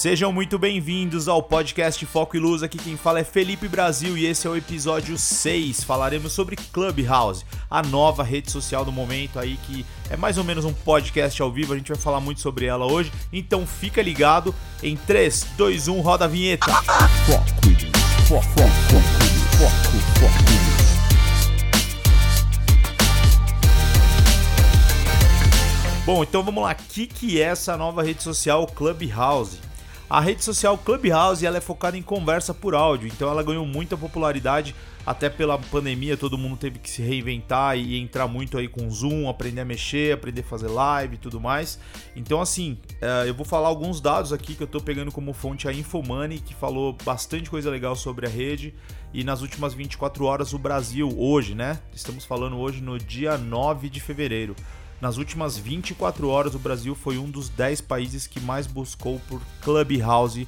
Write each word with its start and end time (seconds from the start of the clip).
Sejam 0.00 0.32
muito 0.32 0.58
bem-vindos 0.58 1.28
ao 1.28 1.42
podcast 1.42 2.06
Foco 2.06 2.34
e 2.34 2.40
Luz. 2.40 2.62
Aqui 2.62 2.78
quem 2.78 2.96
fala 2.96 3.20
é 3.20 3.22
Felipe 3.22 3.68
Brasil 3.68 4.16
e 4.16 4.24
esse 4.24 4.46
é 4.46 4.50
o 4.50 4.56
episódio 4.56 5.18
6. 5.18 5.84
Falaremos 5.84 6.32
sobre 6.32 6.56
Clubhouse, 6.56 7.44
a 7.70 7.82
nova 7.82 8.22
rede 8.22 8.50
social 8.50 8.82
do 8.82 8.90
momento 8.90 9.38
aí 9.38 9.58
que 9.66 9.84
é 10.08 10.16
mais 10.16 10.38
ou 10.38 10.44
menos 10.44 10.64
um 10.64 10.72
podcast 10.72 11.42
ao 11.42 11.52
vivo. 11.52 11.74
A 11.74 11.76
gente 11.76 11.92
vai 11.92 11.98
falar 11.98 12.18
muito 12.18 12.40
sobre 12.40 12.64
ela 12.64 12.90
hoje. 12.90 13.12
Então 13.30 13.66
fica 13.66 14.00
ligado. 14.00 14.54
Em 14.82 14.96
3, 14.96 15.48
2, 15.58 15.88
1, 15.88 16.00
roda 16.00 16.24
a 16.24 16.28
vinheta. 16.28 16.72
Foco 17.26 17.66
e 17.66 17.84
Luz. 17.84 17.92
Foco, 18.26 18.42
foco, 18.42 18.70
foco, 19.58 19.98
foco. 20.18 20.60
Bom, 26.06 26.22
então 26.22 26.42
vamos 26.42 26.64
lá. 26.64 26.72
O 26.72 26.74
que, 26.74 27.06
que 27.06 27.38
é 27.38 27.44
essa 27.44 27.76
nova 27.76 28.02
rede 28.02 28.22
social 28.22 28.66
Clubhouse? 28.66 29.68
A 30.10 30.18
rede 30.20 30.42
social 30.42 30.76
Clubhouse 30.76 31.46
ela 31.46 31.58
é 31.58 31.60
focada 31.60 31.96
em 31.96 32.02
conversa 32.02 32.52
por 32.52 32.74
áudio, 32.74 33.06
então 33.06 33.30
ela 33.30 33.44
ganhou 33.44 33.64
muita 33.64 33.96
popularidade 33.96 34.74
até 35.06 35.30
pela 35.30 35.56
pandemia, 35.56 36.16
todo 36.16 36.36
mundo 36.36 36.56
teve 36.56 36.80
que 36.80 36.90
se 36.90 37.00
reinventar 37.00 37.78
e 37.78 37.96
entrar 37.96 38.26
muito 38.26 38.58
aí 38.58 38.66
com 38.66 38.90
Zoom, 38.90 39.28
aprender 39.28 39.60
a 39.60 39.64
mexer, 39.64 40.12
aprender 40.12 40.40
a 40.40 40.44
fazer 40.44 40.66
live 40.66 41.14
e 41.14 41.18
tudo 41.18 41.40
mais. 41.40 41.78
Então 42.16 42.40
assim, 42.40 42.76
eh, 43.00 43.26
eu 43.28 43.34
vou 43.34 43.46
falar 43.46 43.68
alguns 43.68 44.00
dados 44.00 44.32
aqui 44.32 44.56
que 44.56 44.62
eu 44.64 44.66
estou 44.66 44.80
pegando 44.80 45.12
como 45.12 45.32
fonte 45.32 45.68
a 45.68 45.72
Infomoney, 45.72 46.40
que 46.40 46.56
falou 46.56 46.96
bastante 47.04 47.48
coisa 47.48 47.70
legal 47.70 47.94
sobre 47.94 48.26
a 48.26 48.28
rede. 48.28 48.74
E 49.14 49.22
nas 49.22 49.42
últimas 49.42 49.74
24 49.74 50.24
horas 50.24 50.52
o 50.52 50.58
Brasil, 50.58 51.08
hoje, 51.16 51.54
né? 51.54 51.78
Estamos 51.92 52.24
falando 52.24 52.58
hoje 52.58 52.80
no 52.80 52.98
dia 52.98 53.38
9 53.38 53.88
de 53.88 54.00
fevereiro. 54.00 54.56
Nas 55.00 55.16
últimas 55.16 55.56
24 55.56 56.28
horas, 56.28 56.54
o 56.54 56.58
Brasil 56.58 56.94
foi 56.94 57.16
um 57.16 57.30
dos 57.30 57.48
10 57.48 57.80
países 57.80 58.26
que 58.26 58.38
mais 58.38 58.66
buscou 58.66 59.18
por 59.28 59.40
Clubhouse 59.62 60.46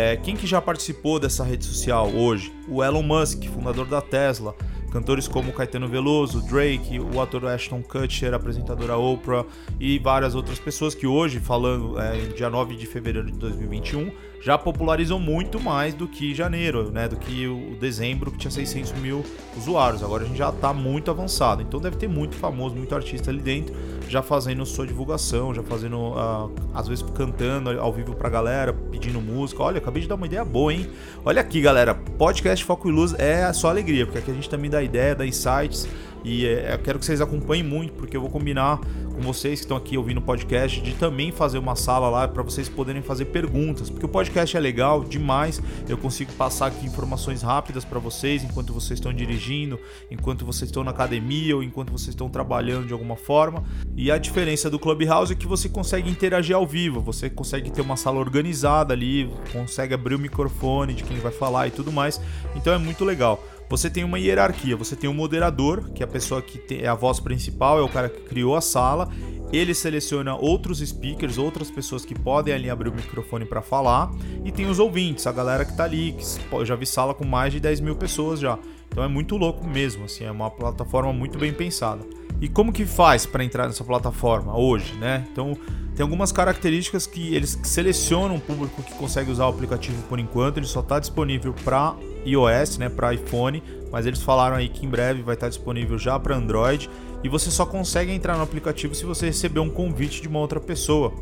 É, 0.08 0.16
quem 0.16 0.34
que 0.34 0.46
já 0.46 0.58
participou 0.58 1.20
dessa 1.20 1.44
rede 1.44 1.66
social 1.66 2.08
hoje? 2.08 2.50
O 2.66 2.82
Elon 2.82 3.02
Musk, 3.02 3.44
fundador 3.44 3.86
da 3.86 4.00
Tesla. 4.00 4.54
Cantores 4.90 5.28
como 5.28 5.52
Caetano 5.52 5.86
Veloso, 5.86 6.40
Drake, 6.48 6.98
o 6.98 7.20
ator 7.20 7.44
Ashton 7.44 7.82
Kutcher, 7.82 8.32
a 8.32 8.36
apresentadora 8.36 8.96
Oprah 8.96 9.44
e 9.78 9.98
várias 9.98 10.34
outras 10.34 10.58
pessoas 10.58 10.94
que 10.94 11.06
hoje, 11.06 11.40
falando 11.40 12.00
é, 12.00 12.16
dia 12.34 12.48
9 12.48 12.74
de 12.74 12.86
fevereiro 12.86 13.30
de 13.30 13.36
2021, 13.36 14.10
já 14.40 14.56
popularizam 14.56 15.18
muito 15.18 15.60
mais 15.60 15.94
do 15.94 16.06
que 16.06 16.34
janeiro, 16.34 16.90
né? 16.90 17.08
Do 17.08 17.16
que 17.16 17.46
o 17.46 17.76
dezembro 17.78 18.30
que 18.30 18.38
tinha 18.38 18.50
600 18.50 18.92
mil 18.94 19.24
usuários. 19.56 20.02
Agora 20.02 20.24
a 20.24 20.26
gente 20.26 20.38
já 20.38 20.50
está 20.50 20.72
muito 20.72 21.10
avançado. 21.10 21.62
Então 21.62 21.80
deve 21.80 21.96
ter 21.96 22.08
muito 22.08 22.36
famoso, 22.36 22.74
muito 22.74 22.94
artista 22.94 23.30
ali 23.30 23.40
dentro, 23.40 23.74
já 24.08 24.22
fazendo 24.22 24.64
sua 24.64 24.86
divulgação, 24.86 25.54
já 25.54 25.62
fazendo, 25.62 25.98
uh, 25.98 26.52
às 26.72 26.86
vezes 26.86 27.04
cantando 27.14 27.70
ao 27.80 27.92
vivo 27.92 28.14
pra 28.14 28.28
galera, 28.28 28.72
pedindo 28.72 29.20
música. 29.20 29.62
Olha, 29.62 29.78
acabei 29.78 30.02
de 30.02 30.08
dar 30.08 30.14
uma 30.14 30.26
ideia 30.26 30.44
boa, 30.44 30.72
hein? 30.72 30.88
Olha 31.24 31.40
aqui, 31.40 31.60
galera. 31.60 31.94
Podcast 31.94 32.64
Foco 32.64 32.88
e 32.88 32.92
Luz 32.92 33.14
é 33.18 33.52
só 33.52 33.68
alegria, 33.68 34.06
porque 34.06 34.18
aqui 34.18 34.30
a 34.30 34.34
gente 34.34 34.48
também 34.48 34.70
dá 34.70 34.82
ideia, 34.82 35.14
dá 35.14 35.26
insights 35.26 35.88
e 36.24 36.46
é, 36.46 36.74
eu 36.74 36.78
quero 36.78 36.98
que 36.98 37.04
vocês 37.04 37.20
acompanhem 37.20 37.64
muito, 37.64 37.92
porque 37.94 38.16
eu 38.16 38.20
vou 38.20 38.30
combinar 38.30 38.80
com 39.14 39.20
vocês 39.22 39.60
que 39.60 39.64
estão 39.64 39.76
aqui 39.76 39.96
ouvindo 39.96 40.18
o 40.18 40.22
podcast 40.22 40.80
de 40.80 40.92
também 40.94 41.32
fazer 41.32 41.58
uma 41.58 41.74
sala 41.74 42.08
lá 42.08 42.28
para 42.28 42.42
vocês 42.42 42.68
poderem 42.68 43.02
fazer 43.02 43.26
perguntas, 43.26 43.90
porque 43.90 44.06
o 44.06 44.08
podcast 44.08 44.56
é 44.56 44.60
legal 44.60 45.02
demais. 45.02 45.60
Eu 45.88 45.98
consigo 45.98 46.32
passar 46.32 46.66
aqui 46.66 46.86
informações 46.86 47.42
rápidas 47.42 47.84
para 47.84 47.98
vocês 47.98 48.44
enquanto 48.44 48.72
vocês 48.72 48.98
estão 48.98 49.12
dirigindo, 49.12 49.78
enquanto 50.10 50.44
vocês 50.44 50.68
estão 50.68 50.84
na 50.84 50.90
academia 50.90 51.56
ou 51.56 51.62
enquanto 51.62 51.90
vocês 51.90 52.10
estão 52.10 52.28
trabalhando 52.28 52.86
de 52.86 52.92
alguma 52.92 53.16
forma. 53.16 53.64
E 53.96 54.10
a 54.10 54.18
diferença 54.18 54.70
do 54.70 54.78
Clubhouse 54.78 55.32
é 55.32 55.36
que 55.36 55.46
você 55.46 55.68
consegue 55.68 56.10
interagir 56.10 56.54
ao 56.54 56.66
vivo, 56.66 57.00
você 57.00 57.28
consegue 57.28 57.70
ter 57.70 57.80
uma 57.80 57.96
sala 57.96 58.18
organizada 58.18 58.94
ali, 58.94 59.30
consegue 59.52 59.94
abrir 59.94 60.14
o 60.14 60.18
microfone 60.18 60.94
de 60.94 61.02
quem 61.02 61.18
vai 61.18 61.32
falar 61.32 61.66
e 61.66 61.70
tudo 61.70 61.90
mais. 61.90 62.20
Então 62.54 62.72
é 62.72 62.78
muito 62.78 63.04
legal 63.04 63.42
você 63.68 63.90
tem 63.90 64.04
uma 64.04 64.18
hierarquia. 64.18 64.76
Você 64.76 64.96
tem 64.96 65.08
um 65.08 65.14
moderador, 65.14 65.90
que 65.90 66.02
é 66.02 66.04
a 66.04 66.08
pessoa 66.08 66.40
que 66.40 66.60
é 66.74 66.88
a 66.88 66.94
voz 66.94 67.20
principal, 67.20 67.78
é 67.78 67.82
o 67.82 67.88
cara 67.88 68.08
que 68.08 68.22
criou 68.22 68.56
a 68.56 68.60
sala. 68.60 69.08
Ele 69.52 69.74
seleciona 69.74 70.36
outros 70.36 70.78
speakers, 70.78 71.38
outras 71.38 71.70
pessoas 71.70 72.04
que 72.04 72.14
podem 72.14 72.52
ali 72.52 72.68
abrir 72.68 72.90
o 72.90 72.94
microfone 72.94 73.44
para 73.44 73.62
falar. 73.62 74.10
E 74.44 74.52
tem 74.52 74.66
os 74.66 74.78
ouvintes, 74.78 75.26
a 75.26 75.32
galera 75.32 75.64
que 75.64 75.76
tá 75.76 75.84
ali, 75.84 76.12
que 76.12 76.54
eu 76.54 76.64
já 76.64 76.74
vi 76.74 76.86
sala 76.86 77.14
com 77.14 77.24
mais 77.24 77.52
de 77.52 77.60
10 77.60 77.80
mil 77.80 77.96
pessoas 77.96 78.40
já. 78.40 78.58
Então 78.88 79.02
é 79.02 79.08
muito 79.08 79.36
louco 79.36 79.66
mesmo, 79.66 80.04
assim, 80.04 80.24
é 80.24 80.30
uma 80.30 80.50
plataforma 80.50 81.12
muito 81.12 81.38
bem 81.38 81.52
pensada. 81.52 82.04
E 82.40 82.48
como 82.48 82.72
que 82.72 82.86
faz 82.86 83.26
para 83.26 83.44
entrar 83.44 83.66
nessa 83.66 83.84
plataforma 83.84 84.56
hoje, 84.56 84.94
né? 84.94 85.26
Então 85.32 85.56
tem 85.94 86.04
algumas 86.04 86.30
características 86.30 87.06
que 87.06 87.34
eles 87.34 87.58
selecionam 87.64 88.36
o 88.36 88.40
público 88.40 88.82
que 88.82 88.94
consegue 88.94 89.30
usar 89.30 89.46
o 89.46 89.48
aplicativo 89.48 90.00
por 90.08 90.20
enquanto. 90.20 90.58
Ele 90.58 90.66
só 90.66 90.80
está 90.80 91.00
disponível 91.00 91.52
para 91.64 91.96
iOS, 92.28 92.78
né, 92.78 92.88
para 92.88 93.14
iPhone, 93.14 93.62
mas 93.90 94.06
eles 94.06 94.22
falaram 94.22 94.56
aí 94.56 94.68
que 94.68 94.84
em 94.84 94.88
breve 94.88 95.22
vai 95.22 95.34
estar 95.34 95.48
disponível 95.48 95.98
já 95.98 96.18
para 96.18 96.36
Android 96.36 96.88
e 97.22 97.28
você 97.28 97.50
só 97.50 97.66
consegue 97.66 98.12
entrar 98.12 98.36
no 98.36 98.42
aplicativo 98.42 98.94
se 98.94 99.04
você 99.04 99.26
receber 99.26 99.60
um 99.60 99.70
convite 99.70 100.22
de 100.22 100.28
uma 100.28 100.38
outra 100.38 100.60
pessoa. 100.60 101.12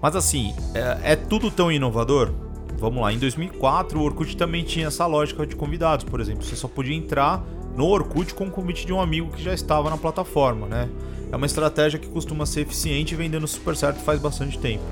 Mas 0.00 0.14
assim, 0.14 0.54
é, 0.74 1.12
é 1.12 1.16
tudo 1.16 1.50
tão 1.50 1.72
inovador? 1.72 2.30
Vamos 2.78 3.02
lá, 3.02 3.12
em 3.12 3.18
2004 3.18 3.98
o 3.98 4.02
Orkut 4.04 4.36
também 4.36 4.62
tinha 4.62 4.86
essa 4.86 5.04
lógica 5.06 5.44
de 5.44 5.56
convidados, 5.56 6.04
por 6.04 6.20
exemplo, 6.20 6.44
você 6.44 6.54
só 6.54 6.68
podia 6.68 6.94
entrar 6.94 7.44
no 7.76 7.86
Orkut 7.86 8.34
com 8.34 8.46
o 8.46 8.50
convite 8.50 8.86
de 8.86 8.92
um 8.92 9.00
amigo 9.00 9.30
que 9.30 9.42
já 9.42 9.52
estava 9.52 9.90
na 9.90 9.96
plataforma, 9.96 10.66
né? 10.66 10.88
É 11.30 11.36
uma 11.36 11.46
estratégia 11.46 11.98
que 11.98 12.08
costuma 12.08 12.46
ser 12.46 12.62
eficiente 12.62 13.14
e 13.14 13.16
vem 13.16 13.28
dando 13.28 13.46
super 13.46 13.76
certo 13.76 13.98
faz 13.98 14.20
bastante 14.20 14.58
tempo. 14.58 14.84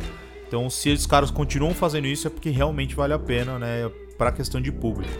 Então, 0.46 0.70
se 0.70 0.90
os 0.90 1.06
caras 1.06 1.30
continuam 1.30 1.74
fazendo 1.74 2.06
isso, 2.06 2.26
é 2.26 2.30
porque 2.30 2.50
realmente 2.50 2.94
vale 2.94 3.12
a 3.12 3.18
pena, 3.18 3.58
né? 3.58 3.90
Para 4.16 4.30
questão 4.32 4.60
de 4.60 4.70
público. 4.72 5.12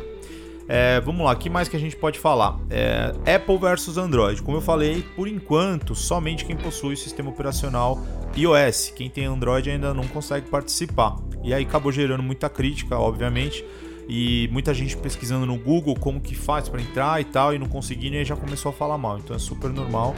É, 0.68 1.00
vamos 1.00 1.24
lá, 1.24 1.32
o 1.32 1.36
que 1.36 1.48
mais 1.48 1.68
que 1.68 1.76
a 1.76 1.78
gente 1.78 1.94
pode 1.94 2.18
falar? 2.18 2.58
É, 2.68 3.12
Apple 3.36 3.56
versus 3.56 3.96
Android. 3.96 4.42
Como 4.42 4.56
eu 4.56 4.60
falei, 4.60 5.04
por 5.14 5.28
enquanto, 5.28 5.94
somente 5.94 6.44
quem 6.44 6.56
possui 6.56 6.94
o 6.94 6.96
sistema 6.96 7.30
operacional 7.30 8.04
iOS. 8.36 8.92
Quem 8.94 9.08
tem 9.08 9.26
Android 9.26 9.70
ainda 9.70 9.94
não 9.94 10.06
consegue 10.08 10.48
participar. 10.48 11.16
E 11.44 11.54
aí 11.54 11.62
acabou 11.62 11.92
gerando 11.92 12.22
muita 12.22 12.48
crítica, 12.48 12.98
obviamente. 12.98 13.64
e 14.08 14.48
muita 14.52 14.72
gente 14.72 14.96
pesquisando 14.96 15.46
no 15.46 15.56
Google 15.56 15.94
como 15.96 16.20
que 16.20 16.34
faz 16.34 16.68
para 16.68 16.80
entrar 16.80 17.20
e 17.20 17.24
tal, 17.24 17.54
e 17.54 17.58
não 17.58 17.66
conseguindo, 17.66 18.16
e 18.16 18.18
aí 18.18 18.24
já 18.24 18.36
começou 18.36 18.70
a 18.70 18.72
falar 18.72 18.96
mal. 18.96 19.18
Então 19.18 19.34
é 19.34 19.38
super 19.38 19.70
normal. 19.70 20.14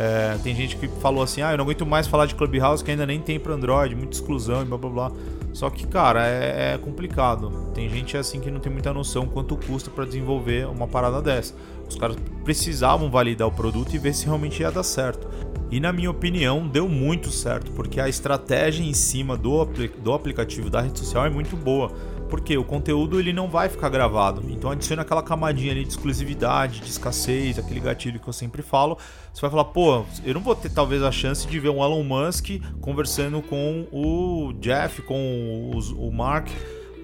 É, 0.00 0.38
tem 0.44 0.54
gente 0.54 0.76
que 0.76 0.86
falou 0.86 1.24
assim: 1.24 1.42
ah, 1.42 1.50
eu 1.50 1.56
não 1.56 1.64
aguento 1.64 1.84
mais 1.84 2.06
falar 2.06 2.26
de 2.26 2.36
Clubhouse 2.36 2.84
que 2.84 2.90
ainda 2.92 3.04
nem 3.04 3.20
tem 3.20 3.40
para 3.40 3.52
Android, 3.52 3.96
muita 3.96 4.14
exclusão 4.14 4.62
e 4.62 4.64
blá 4.64 4.78
blá 4.78 4.90
blá. 4.90 5.12
Só 5.52 5.68
que, 5.70 5.84
cara, 5.88 6.24
é, 6.24 6.74
é, 6.74 6.78
complicado. 6.78 7.50
Tem 7.74 7.88
gente 7.88 8.16
assim 8.16 8.38
que 8.38 8.48
não 8.48 8.60
tem 8.60 8.70
muita 8.70 8.92
noção 8.92 9.26
quanto 9.26 9.56
custa 9.56 9.90
para 9.90 10.04
desenvolver 10.04 10.68
uma 10.68 10.86
parada 10.86 11.20
dessa. 11.20 11.52
Os 11.88 11.96
caras 11.96 12.16
precisavam 12.44 13.10
validar 13.10 13.48
o 13.48 13.50
produto 13.50 13.92
e 13.92 13.98
ver 13.98 14.14
se 14.14 14.26
realmente 14.26 14.60
ia 14.60 14.70
dar 14.70 14.84
certo. 14.84 15.26
E 15.68 15.80
na 15.80 15.92
minha 15.92 16.10
opinião, 16.12 16.68
deu 16.68 16.88
muito 16.88 17.30
certo, 17.30 17.72
porque 17.72 18.00
a 18.00 18.08
estratégia 18.08 18.84
em 18.84 18.94
cima 18.94 19.36
do, 19.36 19.64
do 19.64 20.12
aplicativo 20.12 20.70
da 20.70 20.80
rede 20.80 21.00
social 21.00 21.26
é 21.26 21.30
muito 21.30 21.56
boa. 21.56 21.90
Porque 22.28 22.56
o 22.56 22.64
conteúdo 22.64 23.18
ele 23.18 23.32
não 23.32 23.48
vai 23.48 23.68
ficar 23.68 23.88
gravado. 23.88 24.44
Então 24.50 24.70
adiciona 24.70 25.02
aquela 25.02 25.22
camadinha 25.22 25.72
ali 25.72 25.82
de 25.82 25.90
exclusividade, 25.90 26.80
de 26.80 26.90
escassez, 26.90 27.58
aquele 27.58 27.80
gatilho 27.80 28.20
que 28.20 28.28
eu 28.28 28.32
sempre 28.32 28.62
falo. 28.62 28.98
Você 29.32 29.40
vai 29.40 29.50
falar, 29.50 29.64
pô, 29.66 30.04
eu 30.24 30.34
não 30.34 30.40
vou 30.40 30.54
ter 30.54 30.70
talvez 30.70 31.02
a 31.02 31.12
chance 31.12 31.46
de 31.46 31.58
ver 31.58 31.70
um 31.70 31.82
Elon 31.82 32.02
Musk 32.02 32.60
conversando 32.80 33.40
com 33.40 33.86
o 33.92 34.52
Jeff, 34.60 35.02
com 35.02 35.70
o, 35.96 36.12
Mark 36.12 36.48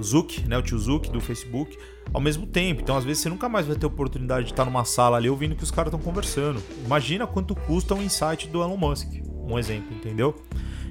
Zuck, 0.02 0.46
né, 0.48 0.58
o 0.58 0.62
tio 0.62 0.78
Zuck 0.78 1.10
do 1.10 1.20
Facebook, 1.20 1.78
ao 2.12 2.20
mesmo 2.20 2.46
tempo. 2.46 2.80
Então, 2.80 2.96
às 2.96 3.04
vezes, 3.04 3.22
você 3.22 3.28
nunca 3.28 3.48
mais 3.48 3.66
vai 3.66 3.76
ter 3.76 3.86
oportunidade 3.86 4.46
de 4.46 4.52
estar 4.52 4.64
numa 4.64 4.84
sala 4.84 5.16
ali 5.16 5.28
ouvindo 5.28 5.54
que 5.54 5.62
os 5.62 5.70
caras 5.70 5.92
estão 5.92 6.00
conversando. 6.04 6.60
Imagina 6.84 7.26
quanto 7.26 7.54
custa 7.54 7.94
um 7.94 8.02
insight 8.02 8.48
do 8.48 8.62
Elon 8.62 8.76
Musk, 8.76 9.08
um 9.48 9.58
exemplo, 9.58 9.94
entendeu? 9.94 10.34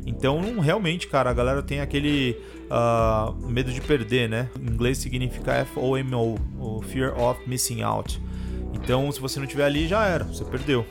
Então, 0.06 0.60
realmente, 0.60 1.08
cara, 1.08 1.30
a 1.30 1.34
galera 1.34 1.62
tem 1.62 1.80
aquele 1.80 2.38
uh, 2.70 3.34
medo 3.48 3.72
de 3.72 3.80
perder, 3.82 4.28
né? 4.28 4.50
Em 4.60 4.74
inglês 4.74 4.98
significa 4.98 5.66
FOMO, 5.66 6.40
o 6.60 6.82
Fear 6.82 7.18
of 7.20 7.40
Missing 7.48 7.82
Out. 7.82 8.22
Então, 8.74 9.12
se 9.12 9.20
você 9.20 9.40
não 9.40 9.48
tiver 9.48 9.66
ali, 9.66 9.88
já 9.88 10.06
era, 10.06 10.26
você 10.26 10.44
perdeu. 10.44 10.86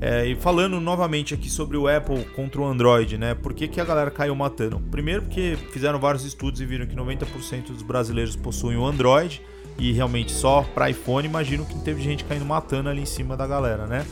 É, 0.00 0.26
e 0.26 0.34
falando 0.34 0.80
novamente 0.80 1.32
aqui 1.32 1.48
sobre 1.48 1.76
o 1.76 1.88
Apple 1.88 2.24
contra 2.36 2.60
o 2.60 2.64
Android, 2.64 3.16
né? 3.16 3.34
Por 3.34 3.54
que, 3.54 3.68
que 3.68 3.80
a 3.80 3.84
galera 3.84 4.10
caiu 4.10 4.34
matando? 4.34 4.78
Primeiro 4.90 5.22
porque 5.22 5.56
fizeram 5.72 5.98
vários 5.98 6.24
estudos 6.24 6.60
e 6.60 6.66
viram 6.66 6.86
que 6.86 6.96
90% 6.96 7.68
dos 7.68 7.82
brasileiros 7.82 8.36
possuem 8.36 8.76
o 8.76 8.84
Android 8.84 9.40
e 9.78 9.92
realmente 9.92 10.32
só 10.32 10.62
para 10.74 10.90
iPhone, 10.90 11.26
imagino 11.26 11.64
que 11.64 11.78
teve 11.80 12.02
gente 12.02 12.24
caindo 12.24 12.44
matando 12.44 12.88
ali 12.88 13.02
em 13.02 13.06
cima 13.06 13.36
da 13.36 13.46
galera, 13.46 13.86
né? 13.86 14.04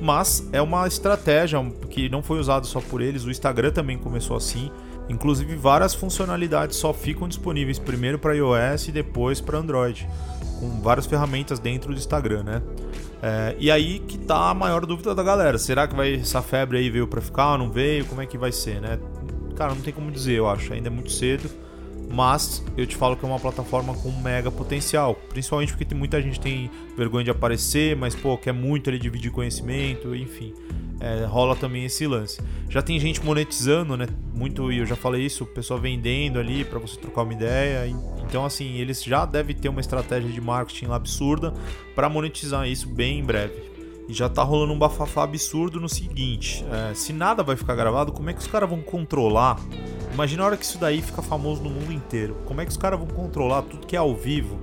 Mas 0.00 0.46
é 0.52 0.60
uma 0.60 0.86
estratégia 0.86 1.58
que 1.90 2.08
não 2.08 2.22
foi 2.22 2.38
usada 2.38 2.66
só 2.66 2.80
por 2.80 3.00
eles, 3.00 3.24
o 3.24 3.30
Instagram 3.30 3.70
também 3.70 3.96
começou 3.96 4.36
assim. 4.36 4.70
Inclusive 5.08 5.54
várias 5.54 5.94
funcionalidades 5.94 6.76
só 6.76 6.92
ficam 6.92 7.28
disponíveis 7.28 7.78
primeiro 7.78 8.18
para 8.18 8.34
iOS 8.34 8.88
e 8.88 8.92
depois 8.92 9.40
para 9.40 9.58
Android, 9.58 10.08
com 10.58 10.80
várias 10.80 11.06
ferramentas 11.06 11.58
dentro 11.58 11.92
do 11.92 11.98
Instagram, 11.98 12.42
né? 12.42 12.62
É, 13.22 13.56
e 13.58 13.70
aí 13.70 14.00
que 14.00 14.18
tá 14.18 14.50
a 14.50 14.54
maior 14.54 14.84
dúvida 14.84 15.14
da 15.14 15.22
galera. 15.22 15.58
Será 15.58 15.86
que 15.86 15.94
vai 15.94 16.14
essa 16.14 16.42
febre 16.42 16.78
aí 16.78 16.90
veio 16.90 17.06
para 17.06 17.20
ficar, 17.20 17.56
não 17.56 17.70
veio? 17.70 18.04
Como 18.04 18.20
é 18.20 18.26
que 18.26 18.36
vai 18.36 18.52
ser, 18.52 18.80
né? 18.80 18.98
Cara, 19.56 19.74
não 19.74 19.80
tem 19.80 19.92
como 19.92 20.10
dizer, 20.10 20.34
eu 20.34 20.48
acho. 20.48 20.72
Ainda 20.72 20.88
é 20.88 20.90
muito 20.90 21.10
cedo. 21.10 21.48
Mas 22.10 22.64
eu 22.76 22.86
te 22.86 22.96
falo 22.96 23.16
que 23.16 23.24
é 23.24 23.28
uma 23.28 23.38
plataforma 23.38 23.94
com 23.94 24.10
mega 24.10 24.50
potencial. 24.50 25.14
Principalmente 25.28 25.72
porque 25.72 25.84
tem, 25.84 25.98
muita 25.98 26.20
gente 26.22 26.40
tem 26.40 26.70
vergonha 26.96 27.24
de 27.24 27.30
aparecer, 27.30 27.96
mas 27.96 28.14
pô, 28.14 28.36
quer 28.38 28.52
muito 28.52 28.88
ali 28.88 28.98
dividir 28.98 29.30
conhecimento, 29.30 30.14
enfim. 30.14 30.54
É, 31.00 31.26
rola 31.26 31.54
também 31.54 31.84
esse 31.84 32.06
lance. 32.06 32.40
Já 32.68 32.80
tem 32.80 32.98
gente 32.98 33.22
monetizando, 33.24 33.96
né? 33.96 34.06
Muito, 34.34 34.72
e 34.72 34.78
eu 34.78 34.86
já 34.86 34.96
falei 34.96 35.26
isso, 35.26 35.44
o 35.44 35.46
pessoal 35.46 35.78
vendendo 35.78 36.38
ali 36.38 36.64
para 36.64 36.78
você 36.78 36.98
trocar 36.98 37.22
uma 37.22 37.32
ideia. 37.32 37.86
Então, 38.26 38.44
assim, 38.44 38.76
eles 38.76 39.02
já 39.02 39.26
devem 39.26 39.54
ter 39.54 39.68
uma 39.68 39.80
estratégia 39.80 40.30
de 40.30 40.40
marketing 40.40 40.86
absurda 40.90 41.52
para 41.94 42.08
monetizar 42.08 42.66
isso 42.66 42.88
bem 42.88 43.18
em 43.18 43.24
breve. 43.24 43.76
E 44.08 44.14
já 44.14 44.28
tá 44.28 44.42
rolando 44.42 44.72
um 44.72 44.78
bafafá 44.78 45.24
absurdo 45.24 45.80
no 45.80 45.88
seguinte: 45.88 46.64
é, 46.72 46.94
se 46.94 47.12
nada 47.12 47.42
vai 47.42 47.56
ficar 47.56 47.74
gravado, 47.74 48.12
como 48.12 48.30
é 48.30 48.32
que 48.32 48.40
os 48.40 48.46
caras 48.46 48.68
vão 48.70 48.80
controlar? 48.80 49.58
Imagina 50.16 50.44
a 50.44 50.46
hora 50.46 50.56
que 50.56 50.64
isso 50.64 50.78
daí 50.78 51.02
fica 51.02 51.20
famoso 51.20 51.62
no 51.62 51.68
mundo 51.68 51.92
inteiro. 51.92 52.38
Como 52.46 52.58
é 52.58 52.64
que 52.64 52.70
os 52.70 52.76
caras 52.78 52.98
vão 52.98 53.06
controlar 53.06 53.60
tudo 53.60 53.86
que 53.86 53.94
é 53.94 53.98
ao 53.98 54.14
vivo? 54.14 54.58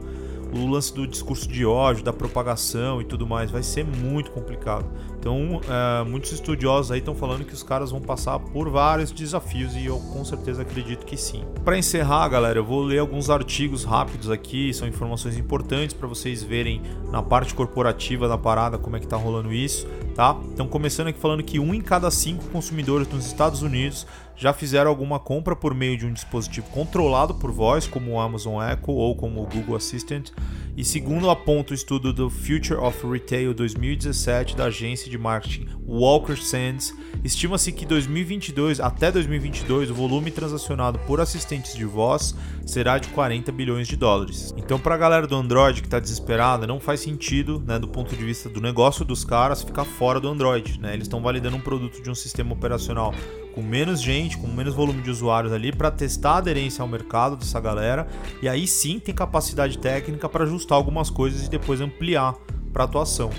o 0.53 0.67
lance 0.67 0.93
do 0.93 1.07
discurso 1.07 1.47
de 1.47 1.65
ódio, 1.65 2.03
da 2.03 2.13
propagação 2.13 3.01
e 3.01 3.05
tudo 3.05 3.25
mais, 3.25 3.49
vai 3.49 3.63
ser 3.63 3.83
muito 3.83 4.31
complicado. 4.31 4.85
Então, 5.19 5.61
é, 5.67 6.03
muitos 6.03 6.31
estudiosos 6.31 6.91
aí 6.91 6.99
estão 6.99 7.15
falando 7.15 7.43
que 7.43 7.53
os 7.53 7.63
caras 7.63 7.91
vão 7.91 8.01
passar 8.01 8.37
por 8.39 8.69
vários 8.69 9.11
desafios 9.11 9.75
e 9.75 9.85
eu 9.85 9.97
com 9.97 10.23
certeza 10.23 10.61
acredito 10.61 11.05
que 11.05 11.17
sim. 11.17 11.43
Para 11.63 11.77
encerrar, 11.77 12.27
galera, 12.27 12.59
eu 12.59 12.63
vou 12.63 12.83
ler 12.83 12.99
alguns 12.99 13.29
artigos 13.29 13.83
rápidos 13.83 14.29
aqui, 14.29 14.73
são 14.73 14.87
informações 14.87 15.37
importantes 15.37 15.93
para 15.93 16.07
vocês 16.07 16.43
verem 16.43 16.81
na 17.09 17.23
parte 17.23 17.53
corporativa 17.55 18.27
da 18.27 18.37
parada 18.37 18.77
como 18.77 18.95
é 18.95 18.99
que 18.99 19.07
tá 19.07 19.17
rolando 19.17 19.51
isso, 19.51 19.87
tá? 20.15 20.37
Então, 20.53 20.67
começando 20.67 21.07
aqui 21.07 21.19
falando 21.19 21.43
que 21.43 21.59
um 21.59 21.73
em 21.73 21.81
cada 21.81 22.09
cinco 22.11 22.47
consumidores 22.49 23.07
nos 23.07 23.25
Estados 23.25 23.61
Unidos 23.61 24.05
já 24.35 24.53
fizeram 24.53 24.89
alguma 24.89 25.19
compra 25.19 25.55
por 25.55 25.73
meio 25.73 25.97
de 25.97 26.05
um 26.05 26.13
dispositivo 26.13 26.67
controlado 26.69 27.35
por 27.35 27.51
voz, 27.51 27.87
como 27.87 28.11
o 28.11 28.19
Amazon 28.19 28.61
Echo 28.61 28.91
ou 28.91 29.15
como 29.15 29.41
o 29.41 29.47
Google 29.47 29.75
Assistant. 29.75 30.31
E 30.75 30.83
segundo 30.83 31.29
aponta 31.29 31.71
o 31.71 31.75
estudo 31.75 32.11
do 32.11 32.31
Future 32.31 32.79
of 32.79 33.05
Retail 33.05 33.53
2017 33.53 34.55
da 34.55 34.65
agência 34.65 35.07
de 35.07 35.19
marketing 35.19 35.67
Walker 35.85 36.35
Sands, 36.35 36.91
estima-se 37.23 37.71
que 37.71 37.85
2022 37.85 38.79
até 38.79 39.11
2022 39.11 39.91
o 39.91 39.93
volume 39.93 40.31
transacionado 40.31 40.97
por 40.99 41.21
assistentes 41.21 41.75
de 41.75 41.85
voz 41.85 42.35
será 42.65 42.97
de 42.97 43.07
40 43.09 43.51
bilhões 43.51 43.87
de 43.87 43.95
dólares. 43.95 44.51
Então, 44.57 44.79
para 44.79 44.95
a 44.95 44.97
galera 44.97 45.27
do 45.27 45.35
Android 45.35 45.79
que 45.79 45.87
está 45.87 45.99
desesperada, 45.99 46.65
não 46.65 46.79
faz 46.79 47.01
sentido, 47.01 47.63
né, 47.67 47.77
do 47.77 47.87
ponto 47.87 48.15
de 48.15 48.25
vista 48.25 48.49
do 48.49 48.59
negócio 48.59 49.05
dos 49.05 49.23
caras, 49.23 49.61
ficar 49.61 49.85
fora 49.85 50.19
do 50.19 50.27
Android. 50.27 50.79
Né? 50.79 50.95
Eles 50.95 51.05
estão 51.05 51.21
validando 51.21 51.55
um 51.55 51.61
produto 51.61 52.01
de 52.01 52.09
um 52.09 52.15
sistema 52.15 52.51
operacional 52.51 53.13
com 53.53 53.61
menos 53.61 54.01
gente, 54.01 54.37
com 54.37 54.47
menos 54.47 54.73
volume 54.73 55.01
de 55.01 55.09
usuários 55.09 55.53
ali 55.53 55.71
para 55.71 55.91
testar 55.91 56.33
a 56.33 56.37
aderência 56.37 56.81
ao 56.81 56.87
mercado 56.87 57.35
dessa 57.35 57.59
galera 57.59 58.07
e 58.41 58.49
aí 58.49 58.67
sim 58.67 58.99
tem 58.99 59.13
capacidade 59.13 59.77
técnica 59.77 60.27
para 60.27 60.43
ajustar 60.43 60.77
algumas 60.77 61.09
coisas 61.09 61.45
e 61.45 61.49
depois 61.49 61.79
ampliar 61.79 62.35
para 62.71 62.83
atuação. 62.83 63.29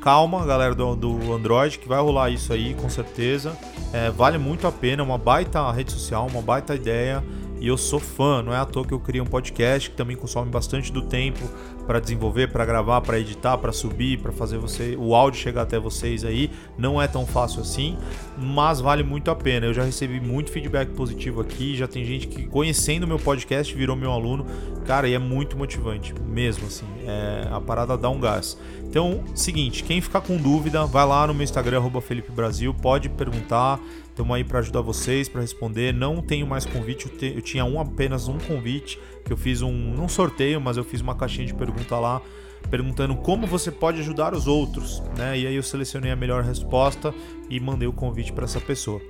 Calma, 0.00 0.44
galera 0.44 0.74
do, 0.74 0.94
do, 0.94 1.32
Android, 1.32 1.78
que 1.78 1.88
vai 1.88 1.98
rolar 1.98 2.28
isso 2.28 2.52
aí 2.52 2.74
com 2.74 2.90
certeza. 2.90 3.56
É, 3.90 4.10
vale 4.10 4.36
muito 4.36 4.66
a 4.66 4.72
pena, 4.72 5.02
uma 5.02 5.16
baita 5.16 5.70
rede 5.72 5.92
social, 5.92 6.26
uma 6.26 6.42
baita 6.42 6.74
ideia. 6.74 7.24
E 7.64 7.66
eu 7.66 7.78
sou 7.78 7.98
fã, 7.98 8.42
não 8.42 8.52
é 8.52 8.58
à 8.58 8.66
toa 8.66 8.84
que 8.84 8.92
eu 8.92 9.00
criei 9.00 9.22
um 9.22 9.26
podcast 9.26 9.88
que 9.88 9.96
também 9.96 10.14
consome 10.14 10.50
bastante 10.50 10.92
do 10.92 11.00
tempo 11.00 11.48
para 11.86 11.98
desenvolver, 11.98 12.52
para 12.52 12.62
gravar, 12.66 13.00
para 13.00 13.18
editar, 13.18 13.56
para 13.56 13.72
subir, 13.72 14.18
para 14.18 14.32
fazer 14.32 14.58
você 14.58 14.94
o 15.00 15.14
áudio 15.14 15.40
chegar 15.40 15.62
até 15.62 15.78
vocês 15.78 16.26
aí. 16.26 16.50
Não 16.76 17.00
é 17.00 17.08
tão 17.08 17.24
fácil 17.24 17.62
assim, 17.62 17.96
mas 18.36 18.82
vale 18.82 19.02
muito 19.02 19.30
a 19.30 19.34
pena. 19.34 19.64
Eu 19.64 19.72
já 19.72 19.82
recebi 19.82 20.20
muito 20.20 20.50
feedback 20.50 20.90
positivo 20.90 21.40
aqui, 21.40 21.74
já 21.74 21.88
tem 21.88 22.04
gente 22.04 22.28
que 22.28 22.46
conhecendo 22.46 23.06
meu 23.06 23.18
podcast 23.18 23.74
virou 23.74 23.96
meu 23.96 24.12
aluno. 24.12 24.44
Cara, 24.84 25.08
e 25.08 25.14
é 25.14 25.18
muito 25.18 25.56
motivante, 25.56 26.12
mesmo 26.28 26.66
assim. 26.66 26.84
É, 27.06 27.48
a 27.50 27.62
parada 27.62 27.96
dá 27.96 28.10
um 28.10 28.20
gás. 28.20 28.58
Então, 28.82 29.24
seguinte, 29.34 29.82
quem 29.82 30.02
ficar 30.02 30.20
com 30.20 30.36
dúvida, 30.36 30.84
vai 30.84 31.06
lá 31.06 31.26
no 31.26 31.32
meu 31.32 31.44
Instagram 31.44 31.82
Felipe 32.02 32.30
Brasil, 32.30 32.74
pode 32.74 33.08
perguntar. 33.08 33.80
Estamos 34.14 34.36
aí 34.36 34.44
para 34.44 34.60
ajudar 34.60 34.80
vocês, 34.80 35.28
para 35.28 35.40
responder. 35.40 35.92
Não 35.92 36.22
tenho 36.22 36.46
mais 36.46 36.64
convite, 36.64 37.06
eu, 37.06 37.18
te, 37.18 37.34
eu, 37.34 37.42
tinha 37.42 37.64
um, 37.64 37.80
apenas 37.80 38.28
um 38.28 38.38
convite, 38.38 38.96
que 39.24 39.32
eu 39.32 39.36
fiz 39.36 39.60
um, 39.60 39.72
não 39.72 40.08
sorteio, 40.08 40.60
mas 40.60 40.76
eu 40.76 40.84
fiz 40.84 41.00
uma 41.00 41.16
caixinha 41.16 41.48
de 41.48 41.52
pergunta 41.52 41.98
lá, 41.98 42.22
perguntando 42.70 43.16
como 43.16 43.44
você 43.44 43.72
pode 43.72 43.98
ajudar 43.98 44.32
os 44.32 44.46
outros, 44.46 45.02
né? 45.18 45.36
E 45.36 45.48
aí 45.48 45.56
eu 45.56 45.64
selecionei 45.64 46.12
a 46.12 46.16
melhor 46.16 46.44
resposta 46.44 47.12
e 47.50 47.58
mandei 47.58 47.88
o 47.88 47.92
convite 47.92 48.32
para 48.32 48.44
essa 48.44 48.60
pessoa. 48.60 49.02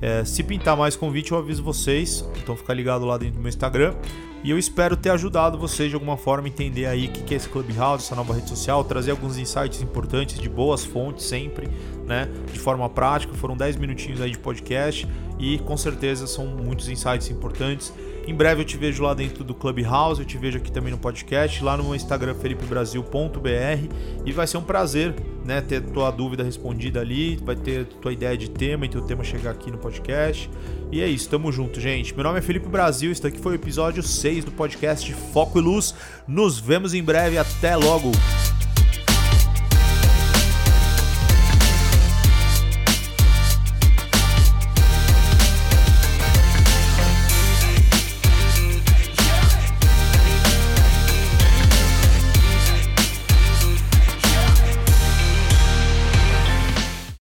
É, 0.00 0.24
se 0.24 0.42
pintar 0.42 0.74
mais 0.74 0.96
convite, 0.96 1.32
eu 1.32 1.38
aviso 1.38 1.62
vocês, 1.62 2.24
então 2.42 2.56
fica 2.56 2.72
ligado 2.72 3.04
lá 3.04 3.18
dentro 3.18 3.34
do 3.34 3.40
meu 3.40 3.50
Instagram. 3.50 3.94
E 4.42 4.50
eu 4.50 4.58
espero 4.58 4.96
ter 4.96 5.10
ajudado 5.10 5.58
vocês 5.58 5.90
de 5.90 5.96
alguma 5.96 6.16
forma 6.16 6.46
a 6.46 6.48
entender 6.48 6.86
aí 6.86 7.08
o 7.08 7.10
que 7.10 7.34
é 7.34 7.36
esse 7.36 7.48
Clubhouse, 7.48 8.04
essa 8.04 8.14
nova 8.14 8.32
rede 8.32 8.48
social, 8.48 8.84
trazer 8.84 9.10
alguns 9.10 9.36
insights 9.36 9.82
importantes 9.82 10.38
de 10.38 10.48
boas 10.48 10.84
fontes 10.84 11.26
sempre, 11.26 11.68
né? 12.06 12.28
De 12.52 12.58
forma 12.58 12.88
prática. 12.88 13.34
Foram 13.34 13.56
10 13.56 13.76
minutinhos 13.76 14.20
aí 14.20 14.30
de 14.30 14.38
podcast 14.38 15.06
e 15.38 15.58
com 15.58 15.76
certeza 15.76 16.26
são 16.26 16.46
muitos 16.46 16.88
insights 16.88 17.30
importantes. 17.30 17.92
Em 18.26 18.34
breve 18.34 18.62
eu 18.62 18.64
te 18.64 18.76
vejo 18.76 19.04
lá 19.04 19.14
dentro 19.14 19.44
do 19.44 19.54
Clubhouse, 19.54 20.20
eu 20.20 20.26
te 20.26 20.36
vejo 20.36 20.58
aqui 20.58 20.72
também 20.72 20.90
no 20.90 20.98
podcast, 20.98 21.62
lá 21.62 21.76
no 21.76 21.94
Instagram 21.94 22.34
felipebrasil.br 22.34 23.94
e 24.24 24.32
vai 24.32 24.46
ser 24.48 24.56
um 24.56 24.62
prazer, 24.62 25.14
né, 25.44 25.60
ter 25.60 25.80
tua 25.80 26.10
dúvida 26.10 26.42
respondida 26.42 27.00
ali, 27.00 27.36
vai 27.36 27.54
ter 27.54 27.84
tua 27.84 28.12
ideia 28.12 28.36
de 28.36 28.50
tema 28.50 28.84
e 28.84 28.88
teu 28.88 29.02
tema 29.02 29.22
chegar 29.22 29.52
aqui 29.52 29.70
no 29.70 29.78
podcast. 29.78 30.50
E 30.90 31.00
é 31.00 31.06
isso, 31.06 31.28
tamo 31.28 31.52
junto, 31.52 31.80
gente. 31.80 32.12
Meu 32.14 32.24
nome 32.24 32.40
é 32.40 32.42
Felipe 32.42 32.68
Brasil, 32.68 33.12
este 33.12 33.28
aqui 33.28 33.38
foi 33.38 33.52
o 33.52 33.54
episódio 33.54 34.02
6 34.02 34.44
do 34.44 34.50
podcast 34.50 35.12
Foco 35.32 35.60
e 35.60 35.62
Luz. 35.62 35.94
Nos 36.26 36.58
vemos 36.58 36.94
em 36.94 37.04
breve, 37.04 37.38
até 37.38 37.76
logo. 37.76 38.10